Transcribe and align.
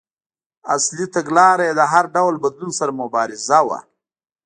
اصلي 0.75 1.05
تګلاره 1.15 1.63
یې 1.67 1.73
د 1.79 1.81
هر 1.91 2.05
ډول 2.15 2.33
بدلون 2.43 2.71
سره 2.79 2.91
مبارزه 3.01 3.59
وه. 3.67 3.79